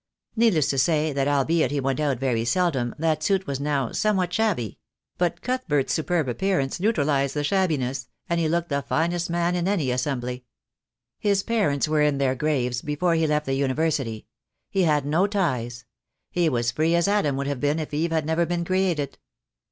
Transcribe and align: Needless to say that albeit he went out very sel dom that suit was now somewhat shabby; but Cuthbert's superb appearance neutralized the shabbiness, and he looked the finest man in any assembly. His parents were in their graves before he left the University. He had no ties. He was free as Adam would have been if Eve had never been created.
Needless 0.35 0.67
to 0.71 0.79
say 0.79 1.13
that 1.13 1.27
albeit 1.27 1.69
he 1.69 1.79
went 1.79 1.99
out 1.99 2.17
very 2.17 2.43
sel 2.43 2.71
dom 2.71 2.95
that 2.97 3.21
suit 3.21 3.45
was 3.45 3.59
now 3.59 3.91
somewhat 3.91 4.33
shabby; 4.33 4.79
but 5.19 5.43
Cuthbert's 5.43 5.93
superb 5.93 6.27
appearance 6.27 6.79
neutralized 6.79 7.35
the 7.35 7.43
shabbiness, 7.43 8.07
and 8.27 8.39
he 8.39 8.49
looked 8.49 8.69
the 8.69 8.81
finest 8.81 9.29
man 9.29 9.53
in 9.55 9.67
any 9.67 9.91
assembly. 9.91 10.43
His 11.19 11.43
parents 11.43 11.87
were 11.87 12.01
in 12.01 12.17
their 12.17 12.33
graves 12.33 12.81
before 12.81 13.13
he 13.13 13.27
left 13.27 13.45
the 13.45 13.53
University. 13.53 14.25
He 14.71 14.85
had 14.85 15.05
no 15.05 15.27
ties. 15.27 15.85
He 16.31 16.49
was 16.49 16.71
free 16.71 16.95
as 16.95 17.07
Adam 17.07 17.35
would 17.37 17.45
have 17.45 17.59
been 17.59 17.77
if 17.77 17.93
Eve 17.93 18.11
had 18.11 18.25
never 18.25 18.47
been 18.47 18.65
created. 18.65 19.19